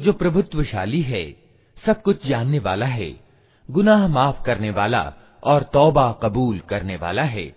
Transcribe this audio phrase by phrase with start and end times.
[0.00, 1.36] जो प्रभुत्वशाली है,
[1.86, 3.20] सब कुछ जानने वाला है,
[3.70, 7.56] गुनाह माफ़ करने वाला और तौबा कबूल करने वाला है,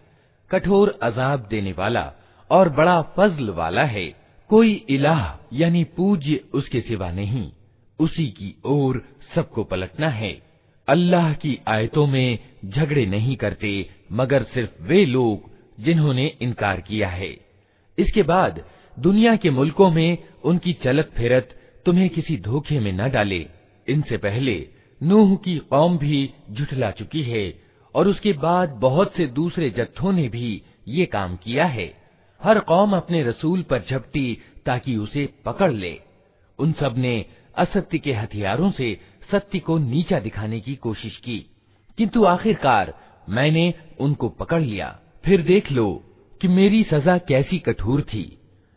[0.51, 2.13] कठोर अजाब देने वाला
[2.51, 4.15] और बड़ा फजल वाला है,
[4.49, 7.51] कोई इलाह यानी पूज्य उसके सिवा नहीं,
[7.99, 10.41] उसी की ओर सबको पलटना है।
[10.87, 17.37] अल्लाह की आयतों में झगड़े नहीं करते, मगर सिर्फ़ वे लोग जिन्होंने इनकार किया है।
[17.97, 18.63] इसके बाद
[18.99, 23.47] दुनिया के मुल्कों में उनकी चलत फिरत तुम्हें किसी धोखे में न डाले।
[23.87, 24.69] इनसे पहले
[25.03, 27.63] नूह की कौम भी झुठला चुकी है,
[27.95, 31.93] और उसके बाद बहुत से दूसरे जत्थों ने भी ये काम किया है।
[32.43, 35.99] हर कौम अपने रसूल पर झपटी ताकि उसे पकड़ ले।
[36.59, 37.25] उन सबने
[37.57, 38.99] असत्य के हथियारों से
[39.31, 41.45] सत्य को नीचा दिखाने की कोशिश की।
[41.97, 46.03] किंतु आखिरकार मैंने उनको पकड़ लिया। फिर देख लो
[46.41, 48.40] कि मेरी सजा कैसी कठोर थी।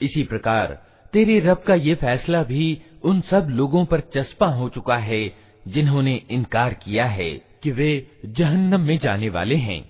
[0.00, 0.66] इसी प्रकार
[1.12, 2.66] तेरे रब का ये फैसला भी
[3.04, 5.20] उन सब लोगों पर चस्पा हो चुका है
[5.66, 7.30] जिन्होंने इनकार किया है
[7.62, 7.90] कि वे
[8.26, 9.80] जहन्नम में जाने वाले हैं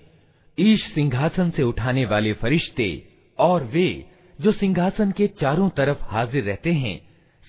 [0.57, 2.89] ईश सिंहासन से उठाने वाले फरिश्ते
[3.39, 3.89] और वे
[4.39, 6.97] जो सिंहासन के चारों तरफ हाजिर रहते हैं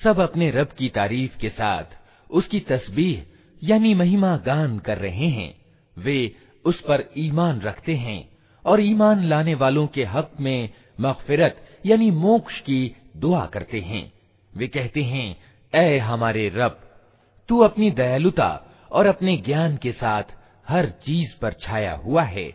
[0.03, 1.83] सब अपने रब की तारीफ़ के साथ
[2.31, 3.23] उसकी तस्बीह,
[3.63, 5.61] यानी महिमा गान कर रहे हैं।
[5.97, 8.29] वे उस पर ईमान रखते हैं
[8.65, 10.69] और ईमान लाने वालों के हक में
[11.01, 14.13] मगफिरत, यानी मोक्ष की दुआ करते हैं।
[14.57, 15.37] वे कहते हैं,
[15.75, 16.79] ऐ हमारे रब,
[17.47, 20.23] तू अपनी दयालुता और अपने ज्ञान के साथ
[20.67, 22.53] हर चीज़ पर छाया हुआ है।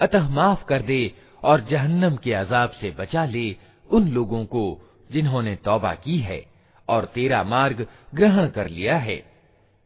[0.00, 1.12] अतः माफ़ कर दे
[1.44, 3.56] और जहन्नम के अजाब से बचा ले
[3.90, 6.57] उन लोगों को जिन्होंने तौबा की है।
[6.88, 9.22] और तेरा मार्ग ग्रहण कर लिया है।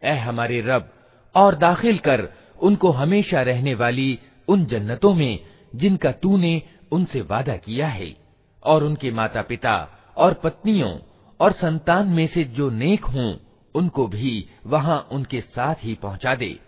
[0.02, 0.88] ऐ हमारे रब,
[1.34, 2.28] और दाखिल कर
[2.60, 4.18] उनको हमेशा रहने वाली
[4.48, 5.38] उन जन्नतों में
[5.74, 6.62] जिनका तूने
[6.92, 8.16] उनसे वादा किया है,
[8.64, 9.74] और उनके माता पिता
[10.16, 10.98] और पत्नियों
[11.41, 13.34] और संतान में से जो नेक हों,
[13.74, 16.58] उनको भी वहाँ उनके साथ ही पहुँचा दे।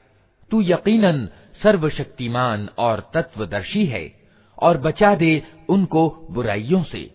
[0.51, 1.29] तू यकीनन
[1.63, 4.13] सर्वशक्तिमान और तत्वदर्शी है,
[4.59, 7.15] और बचा दे उनको बुराइयों से।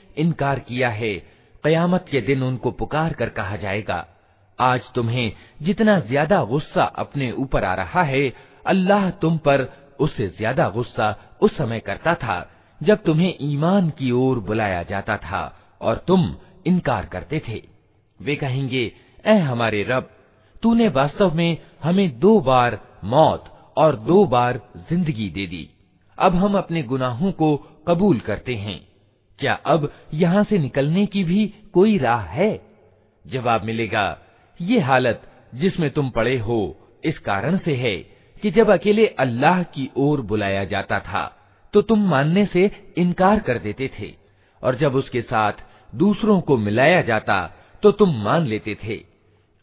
[0.17, 1.13] इनकार किया है।
[1.63, 4.05] कयामत के दिन उनको पुकार कर कहा जाएगा।
[4.59, 5.31] आज तुम्हें
[5.61, 8.33] जितना ज़्यादा गुस्सा अपने ऊपर आ रहा है,
[8.65, 9.67] अल्लाह तुम पर
[9.99, 12.49] उससे ज़्यादा गुस्सा उस समय करता था,
[12.81, 15.43] जब तुम्हें ईमान की ओर बुलाया जाता था
[15.81, 16.33] और तुम
[16.67, 17.61] इनकार करते थे।
[18.19, 18.91] वे कहेंगे
[19.25, 20.09] ए हमारे रब,
[20.63, 23.45] तूने वास्तव में हमें दो बार मौत
[23.77, 24.59] और दो बार
[24.89, 25.67] ज़िंदगी दे दी।
[26.17, 27.55] अब हम अपने गुनाहों को
[27.87, 28.79] कबूल करते हैं।
[29.41, 32.51] क्या अब यहाँ से निकलने की भी कोई राह है?
[33.25, 34.17] जवाब मिलेगा,
[34.59, 35.21] ये हालत
[35.55, 36.59] जिसमें तुम पड़े हो
[37.03, 37.95] इस कारण से है
[38.43, 41.23] कि जब अकेले अल्लाह की ओर बुलाया जाता था
[41.73, 44.13] तो तुम मानने से इनकार कर देते थे,
[44.63, 45.63] और जब उसके साथ
[45.93, 47.39] दूसरों को मिलाया जाता
[47.83, 48.95] तो तुम मान लेते थे।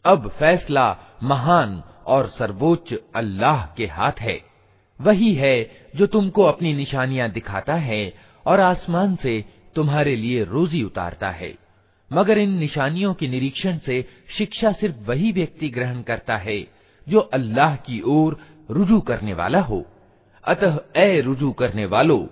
[0.05, 0.87] अब फैसला
[1.23, 4.39] महान और सर्वोच्च अल्लाह के हाथ है।
[4.99, 5.55] वही है
[5.95, 8.01] जो तुमको अपनी निशानियाँ दिखाता है
[8.45, 9.43] और आसमान से
[9.75, 11.55] तुम्हारे लिए रोजी उतारता है।
[12.13, 14.05] मगर इन निशानियों के निरीक्षण से
[14.37, 16.67] शिक्षा सिर्फ़ वही व्यक्ति ग्रहण करता है,
[17.09, 18.39] जो अल्लाह की ओर
[18.71, 19.85] रुजू करने वाला हो।
[20.43, 22.29] अतः ए रुजू करने वालो,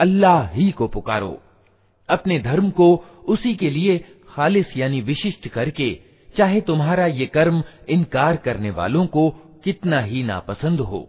[0.00, 1.42] अल्लाह ही को पुकारो।
[2.08, 3.98] अपने धर्म को उसी के लिए
[4.28, 6.00] खालिस यानी विशिष्ट करके,
[6.36, 9.30] चाहे तुम्हारा ये कर्म इनकार करने वालों को
[9.64, 11.08] कितना ही नापसंद हो।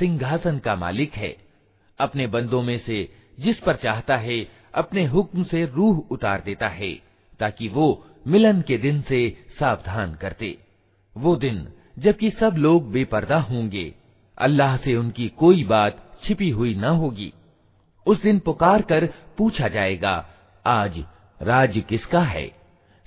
[0.00, 1.36] सिंहासन का मालिक है।
[1.98, 6.92] अपने बंदों में से जिस पर चाहता है, अपने हुक्म से रूह उतार देता है,
[7.40, 10.58] ताकि वो मिलन के दिन से सावधान करते।
[11.16, 11.68] वो दिन
[11.98, 13.94] जबकि सब लोग बेपर्दा होंगे,
[14.38, 17.32] अल्लाह से उनकी कोई बात छिपी हुई न होगी।
[18.06, 19.06] उस दिन पुकार कर
[19.38, 20.28] पूछा जाएगा,
[20.66, 21.04] आज
[21.42, 22.50] राज किसका है?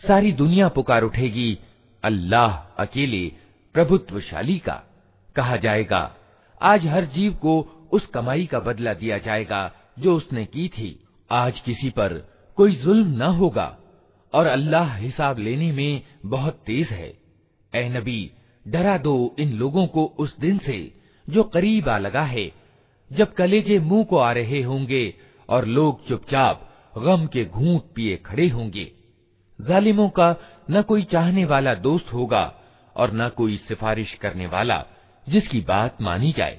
[0.07, 1.59] सारी दुनिया पुकार उठेगी,
[2.03, 3.31] अल्लाह अकेले
[3.73, 4.83] प्रभुत्वशाली का।
[5.35, 6.15] कहा जाएगा
[6.63, 11.60] आज हर जीव को उस कमाई का बदला दिया जाएगा, जो उसने की थी। आज
[11.60, 12.13] किसी पर
[12.58, 13.77] कोई जुल्म न होगा,
[14.34, 17.17] और अल्लाह हिसाब लेने में बहुत तेज है।
[17.75, 18.32] ए नबी,
[18.67, 20.93] डरा दो इन लोगों को उस दिन से,
[21.29, 22.51] जो करीब आ लगा है।
[23.12, 25.13] जब कलेजे मुँह को आ रहे होंगे,
[25.50, 28.91] और लोग चुपचाप गम के घूंट पिए खड़े होंगे।
[29.62, 30.36] जालिमों का
[30.72, 32.53] न कोई चाहने वाला दोस्त होगा,
[32.96, 34.86] और न कोई सिफारिश करने वाला
[35.26, 36.58] जिसकी बात मानी जाए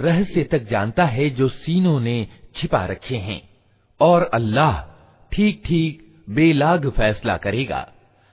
[0.00, 3.48] रहस्य तक जानता है जो सीनों ने छिपा रखे हैं।
[4.00, 4.80] और अल्लाह
[5.32, 7.92] ठीक ठीक बेलाग फैसला करेगा।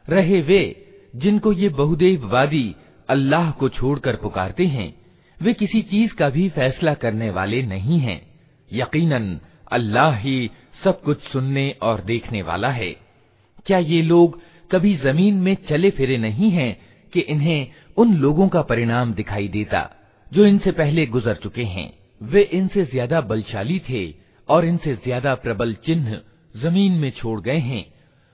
[0.09, 0.85] रहे वे,
[1.15, 2.75] जिनको ये बहुदेववादी
[3.09, 4.95] अल्लाह को छोड़कर पुकारते हैं,
[5.41, 8.21] वे किसी चीज़ का भी फैसला करने वाले नहीं हैं।
[8.73, 9.39] यकीनन,
[9.71, 10.51] अल्लाह ही
[10.83, 12.95] सब कुछ सुनने और देखने वाला है।
[13.65, 16.81] क्या ये लोग कभी ज़मीन में चले फिरे नहीं हैं
[17.13, 19.95] कि इन्हें उन लोगों का परिणाम दिखाई देता?
[20.31, 24.03] जो इनसे पहले गुजर चुके हैं। वे इनसे ज़्यादा बलशाली थे
[24.49, 26.19] और इनसे ज़्यादा प्रबल चिन्ह
[26.55, 27.85] ज़मीन में छोड़ गए हैं।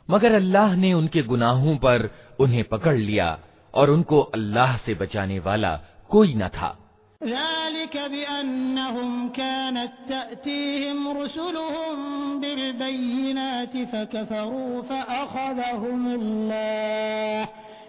[0.10, 2.10] मगर अल्लाह ने उनके गुनाहों पर
[2.40, 3.38] उन्हें पकड़ लिया
[3.74, 5.76] और उनको अल्लाह से बचाने वाला
[6.10, 6.78] कोई न था।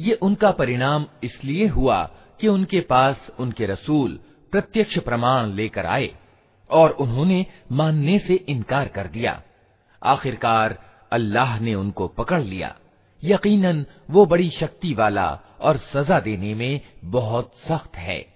[0.00, 4.20] ये उनका परिणाम इसलिए हुआ कि उनके पास उनके रसूल
[4.52, 6.14] प्रत्यक्ष प्रमाण लेकर आए
[6.70, 9.42] और उन्होंने मानने से इनकार कर दिया।
[10.04, 10.78] आखिरकार
[11.12, 12.76] अल्लाह ने उनको पकड़ लिया।
[13.24, 18.26] यकीनन वो बड़ी शक्ति वाला और सजा देने में बहुत सख्त है।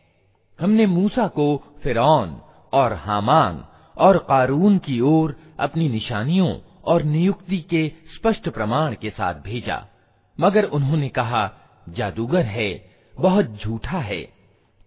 [0.60, 2.40] हमने मूसा को फिरौन
[2.72, 3.64] और हामान
[3.96, 6.54] और कारून की ओर अपनी निशानियों
[6.84, 9.82] और नियुक्ति के स्पष्ट प्रमाण के साथ भेजा।
[10.38, 11.50] मगर उन्होंने कहा,
[11.86, 12.70] जादूगर है,
[13.14, 14.22] बहुत झूठा है।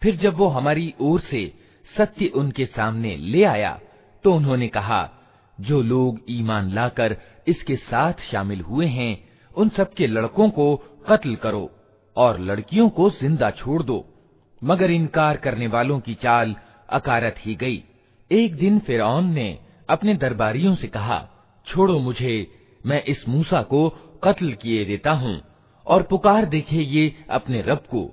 [0.02, 1.52] फिर जब वो हमारी ओर से
[1.90, 3.80] सत्य उनके सामने ले आया
[4.24, 5.10] तो उन्होंने कहा,
[5.58, 7.16] जो लोग ईमान लाकर
[7.48, 9.18] इसके साथ शामिल हुए हैं,
[9.56, 10.76] उन सबके लड़कों को
[11.10, 11.70] कत्ल करो
[12.16, 14.06] और लड़कियों को ज़िंदा छोड़ दो।
[14.62, 16.56] मगर इनकार करने वालों की चाल
[16.92, 17.84] अकारत ही गई।
[18.32, 19.58] एक दिन फिर ने
[19.90, 21.20] अपने दरबारियों से कहा,
[21.68, 22.48] छोड़ो मुझे,
[22.86, 23.90] मैं इस मूसा को
[24.24, 25.42] कत्ल किए देता हूँ,
[25.88, 28.10] और पुकार देखे ये अपने रब को।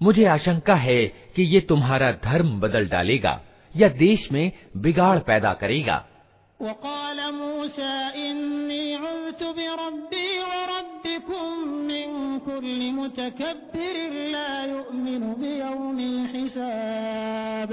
[0.00, 1.06] मुझे आशंका है
[1.36, 3.40] कि ये तुम्हारा धर्म बदल डालेगा,
[3.74, 6.04] या देश में बिगाड़ पैदा करेगा।
[6.60, 17.72] वक़ाल मूसा, इन्नी उज़्तु बिरब्बी वरब्बिकुम मिन कुल्लि मुतकब्बिरिन ला युमिनु बियौमिल हिसाब।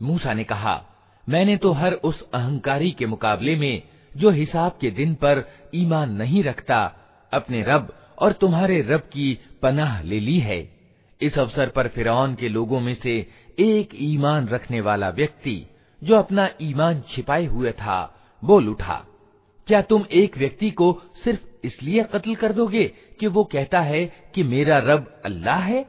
[0.00, 0.76] मूसा ने कहा
[1.26, 3.82] मैंने तो हर उस अहंकारी के मुकाबले में
[4.14, 6.80] जो हिसाब के दिन पर ईमान नहीं रखता
[7.32, 7.84] अपने रब
[8.18, 9.28] और तुम्हारे रब की
[9.62, 10.60] पनाह ले ली है
[11.20, 13.14] इस अवसर पर फिरौन के लोगों में से
[13.59, 15.65] एक ईमान रखने वाला व्यक्ति
[16.01, 19.05] जो अपना ईमान छिपाए हुए था, बोल उठा,
[19.67, 20.91] क्या तुम एक व्यक्ति को
[21.23, 22.83] सिर्फ़ इसलिए कत्ल कर दोगे
[23.19, 24.05] कि वो कहता है
[24.35, 25.85] कि मेरा रब अल्लाह है?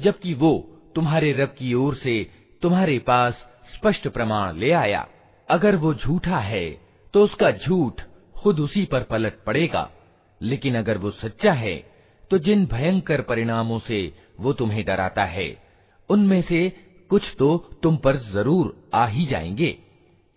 [0.00, 0.52] जबकि वो
[0.94, 2.30] तुम्हारे रब की ओर से
[2.62, 3.44] तुम्हारे पास
[3.74, 5.06] स्पष्ट प्रमाण ले आया।
[5.48, 6.68] अगर वो झूठा है
[7.14, 8.02] तो उसका झूठ
[8.36, 9.90] खुद उसी पर पलट पड़ेगा।
[10.40, 11.76] लेकिन अगर वो सच्चा है
[12.30, 14.00] तो जिन भयंकर परिणामों से
[14.40, 15.56] वो तुम्हें डराता है,
[16.10, 16.60] उनमें से
[17.10, 19.78] कुछ तो तुम पर ज़रूर आ ही जाएँगे।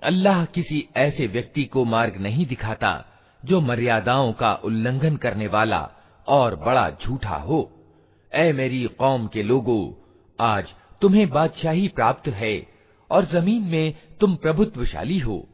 [0.04, 3.06] अल्लाह किसी ऐसे व्यक्ति को मार्ग नहीं दिखाता,
[3.46, 5.90] जो मर्यादाओं का उल्लंघन करने वाला
[6.28, 7.72] और बड़ा झूठा हो।
[8.34, 9.94] ऐ मेरी कौम के लोगों,
[10.40, 10.68] आज
[11.02, 12.68] तुम्हें बादशाही प्राप्त है
[13.12, 15.48] और ज़मीन में तुम प्रभुत्वशाली हो।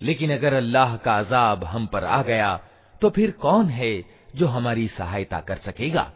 [0.00, 2.60] लेकिन अगर अल्लाह का अजाब हम पर आ गया
[3.00, 4.04] तो फिर कौन है
[4.36, 6.12] जो हमारी सहायता कर सकेगा?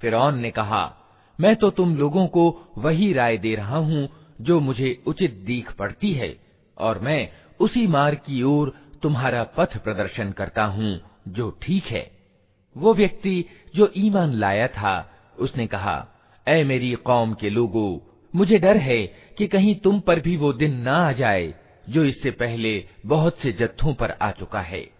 [0.00, 0.96] फिर ने कहा
[1.40, 4.08] मैं तो तुम लोगों को वही राय दे रहा हूँ
[4.40, 6.36] जो मुझे उचित दीख पड़ती है,
[6.78, 7.28] और मैं
[7.60, 12.10] उसी मार्ग की ओर तुम्हारा पथ प्रदर्शन करता हूँ, जो ठीक है।
[12.76, 13.44] वो व्यक्ति
[13.76, 16.06] जो ईमान लाया था, उसने कहा,
[16.46, 19.06] ऐ मेरी कौम के लोगो, मुझे डर है
[19.38, 21.54] कि कहीं तुम पर भी वो दिन ना आ जाए,
[21.88, 24.99] जो इससे पहले बहुत से जत्थों पर आ चुका है।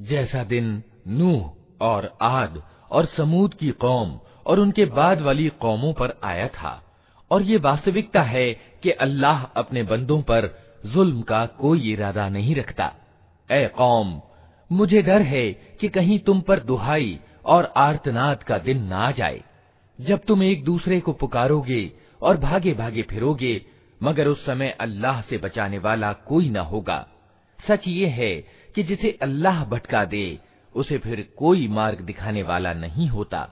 [0.00, 6.14] जैसा दिन नूह और आद और समूद की कौम और उनके बाद वाली कौमों पर
[6.24, 6.96] आया था।
[7.30, 12.92] और ये वास्तविकता है कि अल्लाह अपने बंदों पर जुल्म का कोई इरादा नहीं रखता।
[13.50, 14.20] ए कौम,
[14.72, 19.44] मुझे डर है कि कहीं तुम पर दुहाई और आर्तनाद का दिन ना आ जाए।
[20.02, 21.92] जब तुम एक दूसरे को पुकारोगे
[22.22, 23.54] और भागे भागे फिरोगे,
[24.00, 27.06] मगर उस समय अल्लाह से बचाने वाला कोई न होगा।
[27.60, 28.34] सच ये है
[28.74, 30.38] कि जिसे अल्लाह भटका दे,
[30.74, 33.48] उसे फिर कोई मार्ग दिखाने वाला नहीं होता।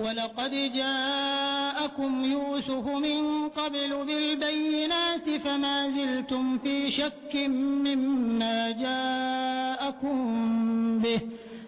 [0.00, 7.50] वलक़द जाअकुम यूसुफ मिन क़ब्ल बिलबय्यिनात फमा ज़िलतुम फ़ी शक्किन
[7.82, 10.18] मिम्मा जाअकुम
[11.02, 11.37] बिह।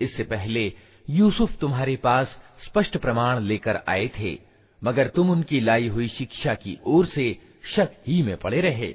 [0.00, 0.64] इससे पहले
[1.08, 4.36] यूसुफ तुम्हारे पास स्पष्ट प्रमाण लेकर आए थे
[4.82, 7.26] मगर तुम उनकी लाई हुई शिक्षा की ओर से
[7.74, 8.92] शक ही में पड़े रहे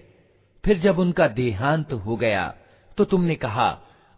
[0.63, 2.45] फिर जब उनका देहांत हो गया
[2.97, 3.69] तो तुमने कहा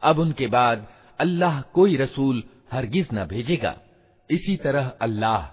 [0.01, 0.87] अब उनके बाद
[1.19, 3.76] अल्लाह कोई रसूल हरगिज न भेजेगा।
[4.30, 5.48] इसी तरह अल्लाह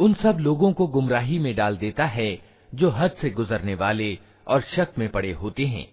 [0.00, 2.38] उन सब लोगों को गुमराही में डाल देता है,
[2.74, 5.86] जो हद से गुजरने वाले और शक में पड़े होते हैं,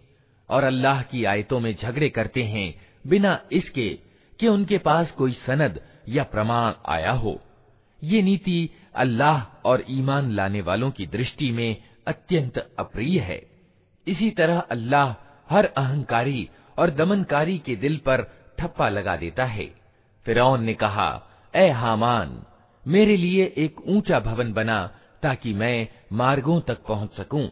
[0.50, 2.74] और अल्लाह की आयतों में झगड़े करते हैं,
[3.08, 3.90] बिना इसके
[4.40, 7.40] कि उनके पास कोई सनद या प्रमाण आया हो।
[8.02, 13.42] ये नीति अल्लाह और ईमान लाने वालों की दृष्टि में अत्यंत अप्रिय है।
[14.08, 15.16] इसी तरह अल्लाह
[15.50, 16.50] हर अहंकारी
[16.80, 18.24] और दमनकारी के दिल पर
[18.60, 19.70] ठप्पा लगा देता है।
[20.26, 22.44] फिर ने कहा, ए हामान,
[22.88, 24.92] मेरे लिए एक ऊँचा भवन बना
[25.24, 27.50] ताकि मैं मार्गों तक पहुँच सकूँ,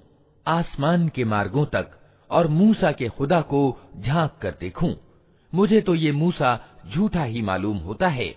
[0.47, 1.91] आसमान के मार्गों तक
[2.29, 4.95] और मूसा के खुदा को झाँक कर देखूँ।
[5.55, 6.59] मुझे तो ये मूसा
[6.93, 8.35] झूठा ही मालूम होता है।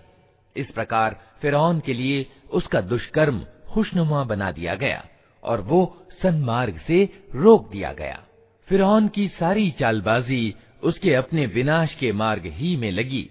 [0.57, 5.05] इस प्रकार फिरौन के लिए उसका दुष्कर्म खुशनुमा बना दिया गया
[5.43, 8.23] और वो सन्मार्ग से रोक दिया गया।
[8.69, 13.31] फिरौन की सारी चालबाजी उसके अपने विनाश के मार्ग ही में लगी।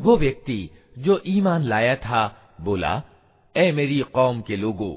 [0.00, 2.22] वो व्यक्ति जो ईमान लाया था
[2.60, 3.02] बोला
[3.54, 4.94] ए मेरी कौम के लोगों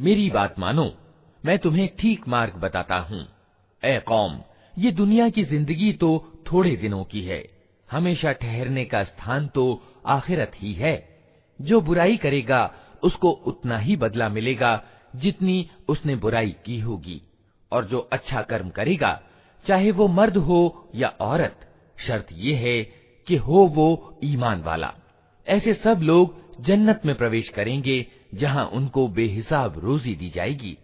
[0.00, 0.86] मेरी बात मानो
[1.45, 3.27] मैं तुम्हें ठीक मार्ग बताता हूँ।
[3.83, 4.39] ए कौम,
[4.77, 7.49] ये दुनिया की ज़िंदगी तो थोड़े दिनों की है।
[7.91, 11.09] हमेशा ठहरने का स्थान तो आखिरत ही है।
[11.61, 14.83] जो बुराई करेगा, उसको उतना ही बदला मिलेगा
[15.15, 17.21] जितनी उसने बुराई की होगी।
[17.71, 19.21] और जो अच्छा कर्म करेगा,
[19.65, 21.59] चाहे वो मर्द हो या औरत,
[22.07, 22.83] शर्त ये है
[23.27, 24.93] कि हो वो ईमान वाला।
[25.47, 30.77] ऐसे सब लोग जन्नत में प्रवेश करेंगे, जहाँ उनको बेहिसाब रोजी दी जाएगी।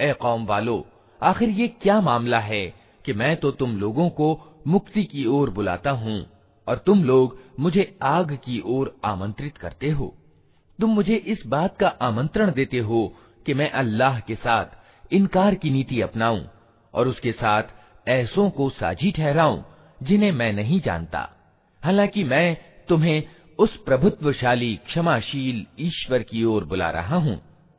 [0.00, 0.84] ए कौम वालो,
[1.20, 2.64] आखिर ये क्या मामला है
[3.04, 6.24] कि मैं तो तुम लोगों को मुक्ति की ओर बुलाता हूँ
[6.66, 10.14] और तुम लोग मुझे आग की ओर आमंत्रित करते हो।
[10.78, 13.06] तुम मुझे इस बात का आमंत्रण देते हो
[13.46, 14.76] कि मैं अल्लाह के साथ
[15.12, 16.40] इनकार की नीति अपनाऊं
[16.94, 17.62] और उसके साथ
[18.08, 19.62] ऐसों को साझी ठहराऊं
[20.00, 21.28] जिन्हें मैं नहीं जानता।
[21.82, 22.56] हालाँकि मैं
[22.88, 23.22] तुम्हें
[23.58, 27.40] उस प्रभुत्वशाली, क्षमाशील ईश्वर की ओर बुला रहा हूँ।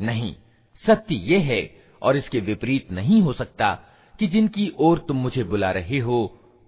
[0.00, 0.32] नहीं
[0.84, 1.62] सत्य ये है
[2.02, 3.72] और इसके विपरीत नहीं हो सकता
[4.18, 6.18] कि जिनकी ओर तुम मुझे बुला रहे हो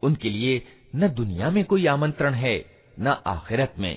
[0.03, 0.63] उनके लिए
[0.95, 2.55] न दुनिया में कोई आमंत्रण है
[2.97, 3.97] न आखिरत में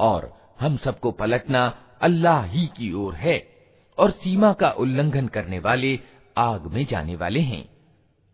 [0.00, 1.66] और हम सबको पलटना
[2.02, 3.36] अल्लाह ही की ओर है
[3.98, 5.98] और सीमा का उल्लंघन करने वाले
[6.38, 7.64] आग में जाने वाले हैं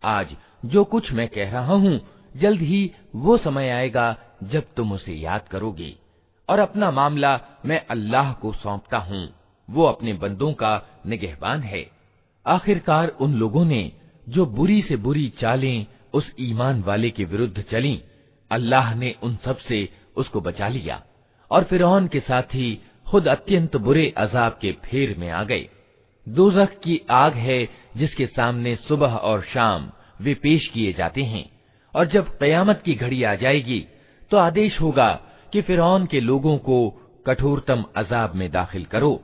[0.01, 0.35] आज
[0.66, 2.00] जो कुछ मैं कह रहा हूँ,
[2.36, 5.96] जल्द ही वो समय आएगा जब तुम उसे याद करोगे।
[6.48, 9.28] और अपना मामला मैं अल्लाह को सौंपता हूँ,
[9.70, 11.90] वो अपने बंदों का निगहबान है।
[12.46, 13.92] आखिरकार उन लोगों ने
[14.28, 18.02] जो बुरी से बुरी चालें उस ईमान वाले के विरुद्ध चली,
[18.50, 21.02] अल्लाह ने उन सबसे उसको बचा लिया।
[21.50, 25.68] और फिर के साथ ही खुद अत्यंत बुरे अजाब के फेर में आ गए।
[26.28, 29.90] दोजख की आग है जिसके सामने सुबह और शाम
[30.21, 31.51] वे पेश किए जाते हैं
[31.95, 33.87] और जब कयामत की घड़ी आ जाएगी
[34.31, 35.19] तो आदेश होगा
[35.53, 39.23] कि फिर के लोगों को कठोरतम अजाब में दाखिल करो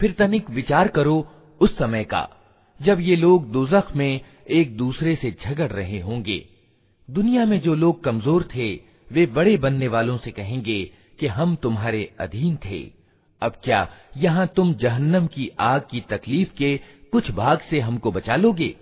[0.00, 1.16] फिर तनिक विचार करो
[1.60, 2.28] उस समय का
[2.80, 6.38] जब ये लोग दोजख में एक दूसरे से झगड़ रहे होंगे
[7.08, 8.68] दुनिया में जो लोग कमजोर थे
[9.12, 10.78] वे बड़े बनने वालों से कहेंगे
[11.20, 12.80] कि हम तुम्हारे अधीन थे
[13.41, 16.75] अब क्या यहाँ तुम जहन्नम की आग की तकलीफ़ के
[17.11, 18.75] कुछ भाग से हमको बचा लोगे?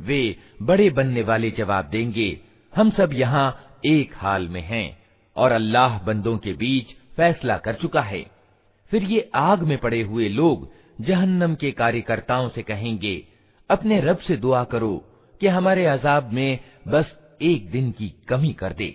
[0.00, 2.40] वे बड़े बनने वाले जवाब देंगे,
[2.72, 4.96] हम सब यहाँ एक हाल में हैं
[5.36, 8.24] और अल्लाह बंदों के बीच फैसला कर चुका है।
[8.92, 10.68] फिर ये आग में पड़े हुए लोग
[11.00, 13.16] जहन्नम के कार्यकर्ताओं से कहेंगे,
[13.70, 14.96] अपने रब से दुआ करो
[15.40, 18.94] कि हमारे अजाब में बस एक दिन की कमी कर दे।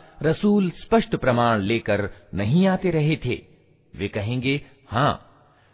[0.21, 3.41] रसूल स्पष्ट प्रमाण लेकर नहीं आते रहे थे।
[3.93, 5.27] वे कहेंगे हाँ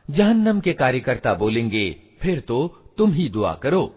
[0.09, 1.89] जहन्नम के कार्यकर्ता बोलेंगे,
[2.21, 3.93] फिर तो तुम ही दुआ करो,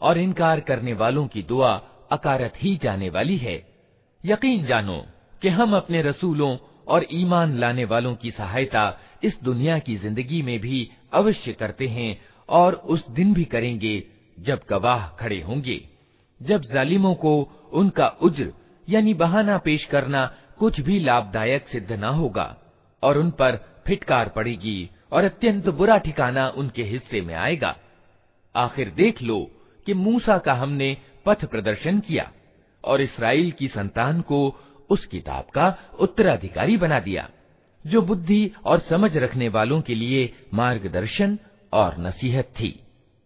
[0.00, 1.72] और इनकार करने वालों की दुआ
[2.12, 3.56] अकारत ही जाने वाली है।
[4.24, 5.04] यकीन जानो
[5.42, 8.84] कि हम अपने रसूलों और ईमान लाने वालों की सहायता
[9.24, 14.02] इस दुनिया की ज़िंदगी में भी अवश्य करते हैं, और उस दिन भी करेंगे
[14.38, 15.80] जब गवाह खड़े होंगे।
[16.40, 17.36] जब जालिमों को
[17.72, 18.52] उनका उज्र
[18.88, 20.26] यानी बहाना पेश करना
[20.58, 22.56] कुछ भी लाभदायक सिद्ध न होगा,
[23.02, 27.76] और उन पर फिटकार पड़ेगी और अत्यंत बुरा ठिकाना उनके हिस्से में आएगा।
[28.54, 29.40] आखिर देख लो
[29.86, 32.30] कि मूसा का हमने पथ प्रदर्शन किया
[32.84, 34.38] और इसराइल की संतान को
[34.90, 37.28] उस किताब का उत्तराधिकारी बना दिया,
[37.84, 41.38] जो बुद्धि और समझ रखने वालों के लिए मार्गदर्शन
[41.72, 42.80] और नसीहत थी।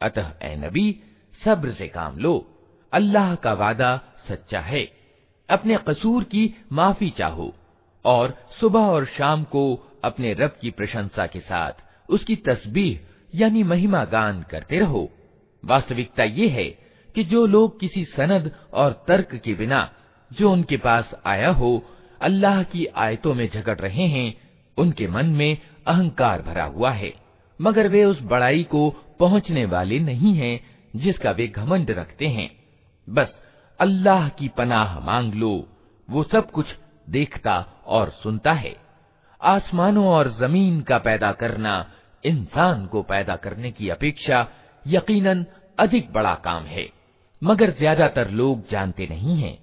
[0.00, 0.86] अतः ए नबी
[1.44, 2.34] सब्र से काम लो
[2.92, 3.90] अल्लाह का वादा
[4.28, 4.84] सच्चा है
[5.48, 7.52] अपने कसूर की माफी चाहो
[8.04, 9.64] और सुबह और शाम को
[10.04, 12.99] अपने रब की प्रशंसा के साथ उसकी तस्बीह,
[13.35, 15.11] यानी महिमा गान करते रहो।
[15.65, 16.65] वास्तविकता ये है
[17.15, 19.93] कि जो लोग किसी सनद और तर्क के बिना
[20.33, 21.83] जो उनके पास आया हो,
[22.21, 24.41] अल्लाह की आयतों में झगड़ रहे हैं,
[24.77, 27.13] उनके मन में अहंकार भरा हुआ है।
[27.61, 28.89] मगर वे उस बड़ाई को
[29.19, 30.59] पहुँचने वाले नहीं हैं,
[30.95, 32.51] जिसका वे घमंड रखते हैं।
[33.09, 33.41] बस
[33.79, 35.67] अल्लाह की पनाह मांग लो,
[36.09, 36.65] वो सब कुछ
[37.09, 38.75] देखता और सुनता है।
[39.41, 41.91] आसमानों और ज़मीन का पैदा करना
[42.26, 44.48] इंसान को पैदा करने की अपेक्षा
[44.86, 45.46] यकीनन
[45.78, 46.92] अधिक बड़ा काम है
[47.44, 49.62] मगर ज्यादातर लोग जानते नहीं हैं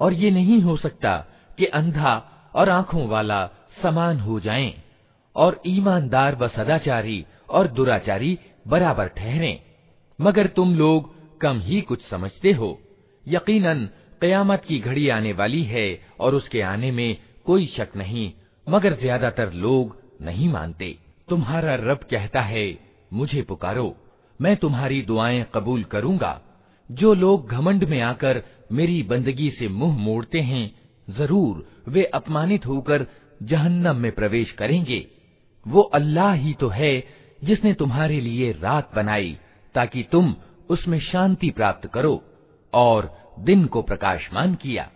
[0.00, 1.16] और ये नहीं हो सकता
[1.58, 2.12] कि अंधा
[2.54, 3.40] और आंखों वाला
[3.82, 4.72] समान हो जाएं
[5.36, 9.58] और ईमानदार व सदाचारी और दुराचारी बराबर ठहरें
[10.18, 12.78] मगर तुम लोग कम ही कुछ समझते हो
[13.27, 13.89] यकीनन,
[14.21, 18.31] कयामत की घड़ी आने वाली है और उसके आने में कोई शक नहीं,
[18.69, 22.79] मगर ज़्यादातर लोग नहीं मानते। तुम्हारा रब कहता है,
[23.13, 23.95] मुझे पुकारो,
[24.41, 26.41] मैं तुम्हारी दुआएँ कबूल करूँगा।
[26.91, 30.71] जो लोग घमंड में आकर मेरी बंदगी से मुँह मोड़ते हैं,
[31.09, 33.05] ज़रूर वे अपमानित होकर
[33.43, 35.05] जहन्नम में प्रवेश करेंगे।
[35.65, 37.07] वो अल्लाह ही तो है,
[37.43, 39.37] जिसने तुम्हारे लिए रात बनाई,
[39.75, 40.35] ताकि तुम
[40.69, 42.23] उसमें शांति प्राप्त करो।
[42.75, 44.89] और दिन को प्रकाशमान किया।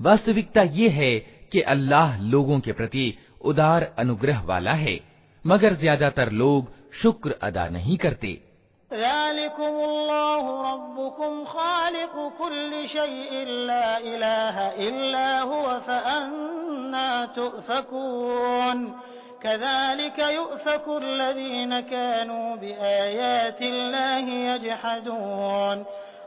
[0.00, 1.18] वास्तविकता ये है
[1.52, 5.00] कि अल्लाह लोगों के प्रति उदार अनुग्रह वाला है,
[5.46, 8.40] मगर ज़्यादातर लोग शुक्र अदा नहीं करते।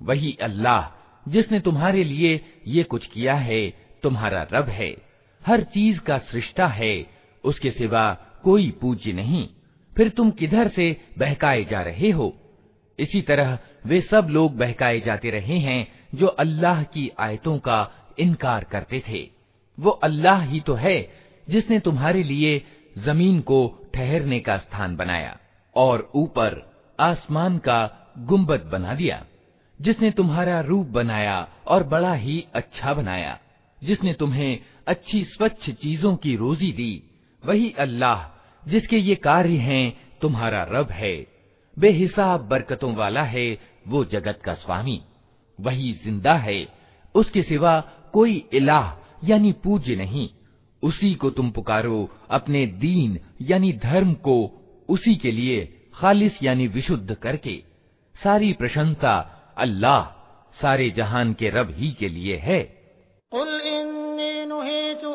[0.00, 0.82] वही अल्लाह
[1.26, 3.62] जिसने तुम्हारे लिए ये कुछ किया है
[4.02, 4.92] तुम्हारा रब है
[5.42, 6.94] हर चीज का सृष्टा है
[7.44, 8.04] उसके सिवा
[8.44, 9.46] कोई पूज्य नहीं
[9.92, 10.86] फिर तुम किधर से
[11.18, 12.32] बहकाए जा रहे हो
[12.98, 15.82] इसी तरह वे सब लोग बहकाए जाते रहे हैं
[16.14, 17.78] जो अल्लाह की आयतों का
[18.18, 19.22] इनकार करते थे
[19.77, 21.09] वो अल्लाह ही तो है,
[21.47, 22.61] जिसने तुम्हारे लिए
[22.97, 23.59] ज़मीन को
[23.93, 25.37] ठहरने का स्थान बनाया
[25.75, 26.61] और ऊपर
[26.99, 27.79] आसमान का
[28.19, 29.23] गुंबद बना दिया,
[29.79, 33.37] जिसने तुम्हारा रूप बनाया और बड़ा ही अच्छा बनाया,
[33.81, 37.03] जिसने तुम्हें अच्छी स्वच्छ चीज़ों की रोजी दी।
[37.43, 38.25] वही अल्लाह,
[38.63, 41.15] जिसके ये कार्य हैं, तुम्हारा रब है।
[41.77, 43.47] बेहिसाब बरकतों वाला है
[43.87, 45.01] वो जगत का स्वामी।
[45.59, 46.67] वही ज़िंदा है,
[47.15, 47.79] उसके सिवा
[48.13, 48.89] कोई इलाह
[49.24, 50.28] यानी पूज्य नहीं
[50.82, 54.36] उसी को तुम पुकारो अपने दीन यानी धर्म को
[54.88, 57.56] उसी के लिए खालिस यानी विशुद्ध करके
[58.14, 59.14] सारी प्रशंसा
[59.58, 60.02] अल्लाह
[60.60, 62.60] सारे जहान के रब ही के लिए है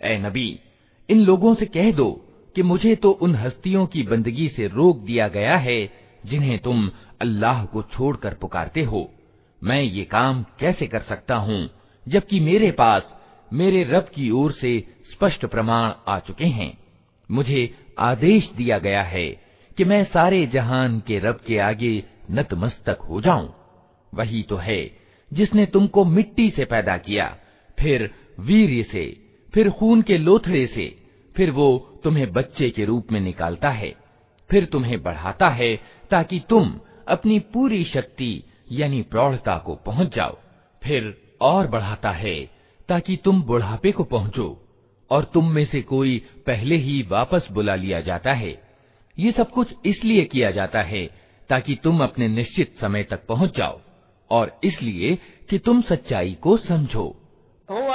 [0.00, 0.58] ए नबी,
[1.08, 2.10] इन लोगों से कह दो
[2.56, 5.90] कि मुझे तो उन हस्तियों की बंदगी से रोक दिया गया है,
[6.26, 9.10] जिन्हें तुम अल्लाह को छोड़कर पुकारते हो।
[9.62, 11.68] मैं ये काम कैसे कर सकता हूँ,
[12.06, 13.12] जबकि मेरे पास,
[13.50, 14.78] मेरे रब की ओर से
[15.12, 16.76] स्पष्ट प्रमाण आ चुके हैं।
[17.30, 19.28] मुझे आदेश दिया गया है
[19.78, 23.52] कि मैं सारे जहान के रब के आगे नतमस्तक हो जाऊँ।
[24.12, 24.80] वही तो है
[25.32, 27.36] जिसने तुमको मिट्टी से पैदा किया,
[27.78, 29.04] फिर वीर्य से
[29.56, 31.02] फिर खून के लोथड़े से,
[31.36, 33.96] फिर वो तुम्हें बच्चे के रूप में निकालता है,
[34.50, 40.38] फिर तुम्हें बढ़ाता है, ताकि तुम अपनी पूरी शक्ति, यानी प्रौढ़ता को पहुँच जाओ,
[40.82, 42.50] फिर और बढ़ाता है,
[42.88, 44.68] ताकि तुम बुढ़ापे को पहुंचो,
[45.10, 48.62] और तुम में से कोई पहले ही वापस बुला लिया जाता है।
[49.18, 51.10] ये सब कुछ इसलिए किया जाता है,
[51.48, 53.80] ताकि तुम अपने निश्चित समय तक पहुँच जाओ,
[54.30, 55.18] और इसलिए
[55.50, 57.22] कि तुम सच्चाई को समझो।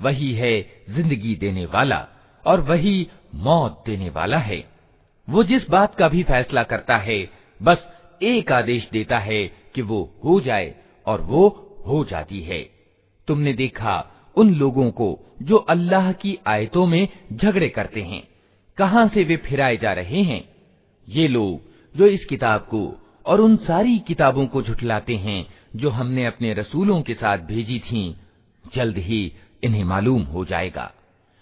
[0.00, 0.54] वही है
[0.88, 2.00] जिंदगी देने वाला
[2.44, 2.96] और वही
[3.34, 4.60] मौत देने वाला है
[5.28, 7.18] वो जिस बात का भी फैसला करता है
[7.60, 7.86] बस
[8.22, 9.42] एक आदेश देता है
[9.74, 10.74] कि वो हो जाए
[11.07, 11.47] और वो
[11.87, 12.69] हो जाती है।
[13.27, 18.27] तुमने देखा उन लोगों को जो अल्लाह की आयतों में झगड़े करते हैं।
[18.77, 20.49] कहाँ से वे फिराए जा रहे हैं?
[21.09, 21.61] ये लोग
[21.97, 27.01] जो इस किताब को और उन सारी किताबों को झुठलाते हैं जो हमने अपने रसूलों
[27.01, 28.15] के साथ भेजी थीं,
[28.75, 29.33] जल्द ही
[29.63, 30.93] इन्हें मालूम हो जाएगा।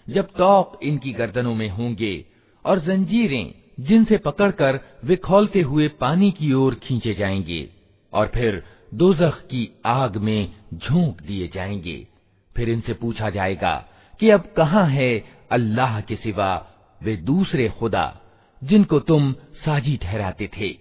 [0.08, 2.24] जब तौक इनकी गर्दनों में होंगे
[2.66, 7.68] और जंजीरें जिनसे पकड़कर वे खोलते हुए पानी की ओर खींचे जाएँगे
[8.12, 8.64] और फिर
[8.94, 12.06] दोजख की आग में झोंक दिए जाएँगे।
[12.56, 13.88] फिर इनसे पूछा जाएगा
[14.20, 16.66] कि अब कहाँ है अल्लाह के सिवा
[17.02, 18.20] वे दूसरे खुदा
[18.64, 20.78] जिनको तुम साजी ठहराते थे।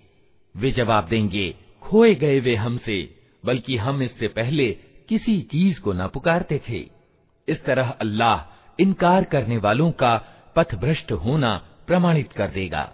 [0.57, 4.77] वे जवाब देंगे, खोए गए वे हमसे, बल्कि हम इससे पहले
[5.09, 6.89] किसी चीज़ को न पुकारते थे।
[7.47, 10.25] इस तरह अल्लाह इनकार करने वालों का
[10.55, 12.93] पथभ्रष्ट होना प्रमाणित कर देगा।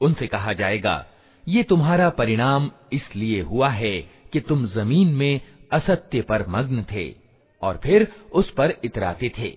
[0.00, 0.96] उनसे कहा जाएगा
[1.46, 3.96] ये तुम्हारा परिणाम इसलिए हुआ है
[4.32, 5.40] कि तुम जमीन में
[5.72, 7.06] असत्य पर मग्न थे
[7.62, 9.50] और फिर उस पर इतराते थे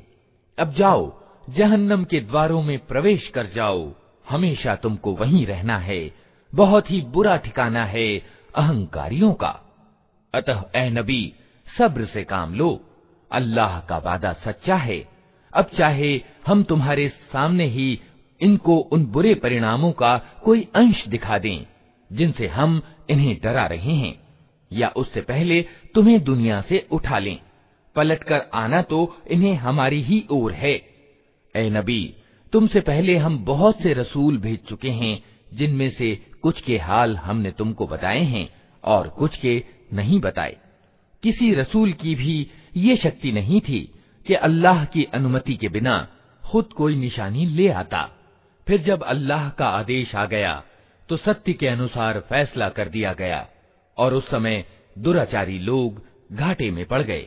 [0.58, 1.04] अब जाओ
[1.51, 3.93] जहन्नम के द्वारों में प्रवेश कर जाओ।
[4.31, 6.13] हमेशा तुमको वहीं रहना है।
[6.55, 8.19] बहुत ही बुरा ठिकाना है
[8.57, 9.61] अहंकारियों का।
[10.35, 11.33] अतः ए नबी,
[11.79, 12.81] सब्र से काम लो।
[13.33, 15.09] अल्लाह का वादा सच्चा है।
[15.55, 18.01] अब चाहे हम तुम्हारे सामने ही
[18.41, 21.67] इनको उन बुरे परिणामों का कोई अंश दिखा दें,
[22.13, 24.21] जिनसे हम इन्हें डरा रहे हैं,
[24.73, 27.39] या उससे पहले तुम्हें दुनिया से उठा लें।
[27.95, 30.96] पलटकर आना तो इन्हें हमारी ही ओर है।
[31.57, 32.15] ए नबी,
[32.53, 35.23] तुमसे पहले हम बहुत से रसूल भेज चुके हैं,
[35.55, 38.49] जिनमें से कुछ के हाल हमने तुमको बताए हैं
[38.85, 40.57] और कुछ के नहीं बताए।
[41.23, 42.47] किसी रसूल की भी
[42.77, 43.81] ये शक्ति नहीं थी
[44.27, 46.07] कि अल्लाह की अनुमति के बिना
[46.45, 48.03] खुद कोई निशानी ले आता।
[48.67, 50.63] फिर जब अल्लाह का आदेश आ गया
[51.09, 53.47] तो सत्य के अनुसार फैसला कर दिया गया
[53.99, 54.65] और उस समय
[54.99, 56.03] दुराचारी लोग
[56.33, 57.27] घाटे में पड़ गए।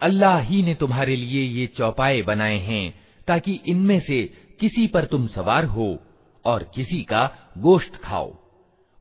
[0.00, 2.94] अल्लाह ही ने तुम्हारे लिए ये चौपाए बनाए हैं,
[3.26, 4.22] ताकि इनमें से
[4.60, 5.98] किसी पर तुम सवार हो
[6.44, 8.34] और किसी का गोश्त खाओ।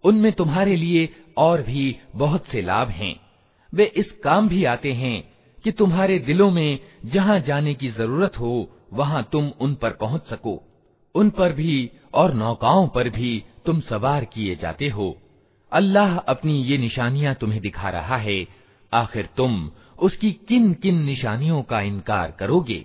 [0.03, 3.15] उनमें तुम्हारे लिए और भी बहुत से लाभ हैं।
[3.73, 5.33] वे इस काम भी आते हैं
[5.63, 10.63] कि तुम्हारे दिलों में जहाँ जाने की ज़रूरत हो, वहाँ तुम उन पर पहुँच सको।
[11.15, 15.17] उन पर भी और नौकाओं पर भी तुम सवार किए जाते हो।
[15.71, 18.47] अल्लाह अपनी ये निशानियाँ तुम्हें दिखा रहा है।
[18.93, 22.84] आखिर तुम उसकी किन किन निशानियों का इनकार करोगे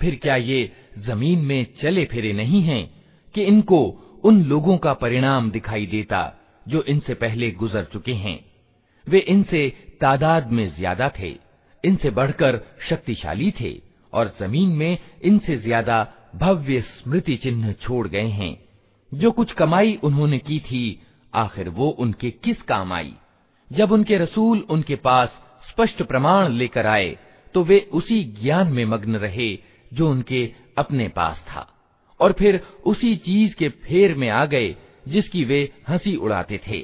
[0.00, 0.60] फिर क्या ये
[1.06, 2.84] जमीन में चले फिरे नहीं हैं
[3.34, 3.78] कि इनको
[4.24, 6.20] उन लोगों का परिणाम दिखाई देता
[6.68, 8.38] जो इनसे पहले गुजर चुके हैं
[9.09, 9.67] वे इनसे
[10.01, 11.35] तादाद में ज़्यादा थे,
[11.83, 13.73] इनसे बढ़कर शक्तिशाली थे
[14.13, 18.57] और ज़मीन में इनसे ज़्यादा भव्य स्मृति चिन्ह छोड़ गए हैं।
[19.11, 21.01] जो कुछ कमाई उन्होंने की थी,
[21.33, 23.13] आखिर वो उनके किस काम आई?
[23.71, 25.39] जब उनके रसूल उनके पास
[25.69, 27.17] स्पष्ट प्रमाण लेकर आए
[27.55, 29.57] तो वे उसी ज्ञान में मग्न रहे
[29.91, 30.43] जो उनके
[30.77, 31.67] अपने पास था।
[32.19, 34.75] और फिर उसी चीज़ के फेर में आ गए
[35.07, 36.79] जिसकी वे हँसी उड़ाते थे।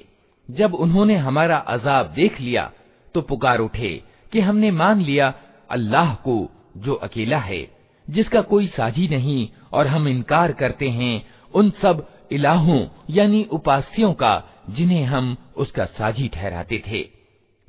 [0.49, 2.71] जब उन्होंने हमारा अजाब देख लिया
[3.15, 5.33] तो पुकार उठे कि हमने मान लिया
[5.69, 7.67] अल्लाह को, जो अकेला है,
[8.09, 14.43] जिसका कोई साझी नहीं और हम इनकार करते हैं उन सब इलाहों, यानी उपास्यों का,
[14.69, 17.09] जिन्हें हम उसका साझी ठहराते थे।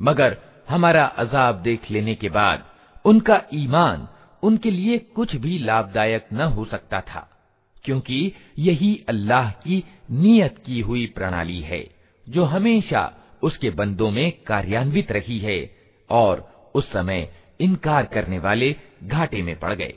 [0.01, 0.37] मगर
[0.69, 2.65] हमारा अजाब देख लेने के बाद,
[3.05, 4.09] उनका ईमान
[4.43, 7.29] उनके लिए कुछ भी लाभदायक न हो सकता था,
[7.85, 11.96] क्योंकि यही अल्लाह की नियत की हुई प्रणाली है।
[12.29, 13.13] जो हमेशा
[13.43, 15.77] उसके बंदों में कार्यान्वित रही है
[16.11, 16.41] और
[16.75, 17.29] उस समय
[17.61, 19.95] इनकार करने वाले घाटे में पड़ गए।